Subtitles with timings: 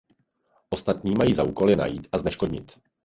[0.69, 2.79] Ostatní mají za úkol je najít a zneškodnit.